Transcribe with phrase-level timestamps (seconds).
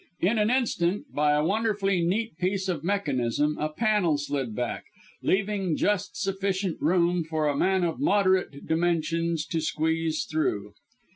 [0.19, 4.85] In an instant, by a wonderfully neat piece of mechanism, a panel slid back,
[5.21, 10.73] leaving just sufficient room for a man of moderate dimensions to squeeze through.